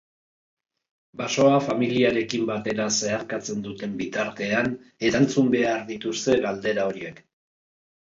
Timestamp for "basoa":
1.19-1.57